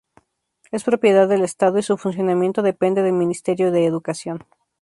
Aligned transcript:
Es 0.71 0.83
propiedad 0.83 1.27
del 1.29 1.43
estado 1.43 1.77
y 1.77 1.83
su 1.83 1.95
funcionamiento, 1.95 2.63
depende 2.63 3.03
del 3.03 3.13
Ministerio 3.13 3.71
de 3.71 3.85
Educación. 3.85 4.43